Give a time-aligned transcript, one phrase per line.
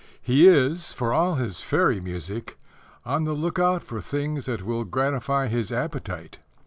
[0.19, 2.57] He is, for all his fairy music,
[3.05, 6.39] on the look out for things that will gratify his appetite.